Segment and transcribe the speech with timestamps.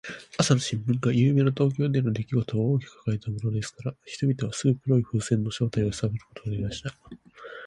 [0.39, 7.47] 朝の新聞が、ゆうべの東京でのできごとを大きく書きたてていたものですから、人々はすぐ黒い風船の正体をさとることができたのです。